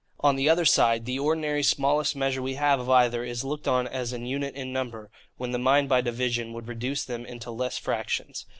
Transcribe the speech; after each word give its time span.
On 0.21 0.35
the 0.35 0.49
other 0.49 0.65
side, 0.65 1.05
the 1.05 1.19
ordinary 1.19 1.61
smallest 1.61 2.15
measure 2.15 2.41
we 2.41 2.55
have 2.55 2.79
of 2.79 2.89
either 2.89 3.23
is 3.23 3.43
looked 3.43 3.67
on 3.67 3.85
as 3.87 4.11
an 4.13 4.25
unit 4.25 4.55
in 4.55 4.73
number, 4.73 5.11
when 5.37 5.51
the 5.51 5.59
mind 5.59 5.89
by 5.89 6.01
division 6.01 6.53
would 6.53 6.67
reduce 6.67 7.05
them 7.05 7.23
into 7.23 7.51
less 7.51 7.77
fractions. 7.77 8.47